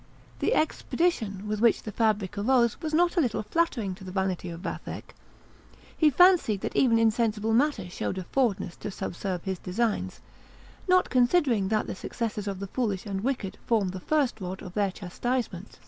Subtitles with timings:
[0.39, 4.49] The expedition with which the fabric arose was not a little flattering to the vanity
[4.49, 5.13] of Vathek.
[5.95, 10.19] He fancied that even insensible matter showed a forwardness to subserve his designs,
[10.87, 14.73] not considering that the successes of the foolish and wicked form the first rod of
[14.73, 15.77] their chastisement.